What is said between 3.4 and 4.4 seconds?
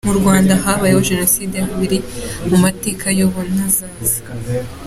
n’azaza.